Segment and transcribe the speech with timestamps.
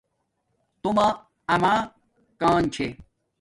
[0.81, 1.07] تومہ
[1.53, 1.73] اما
[2.41, 2.87] کان چھے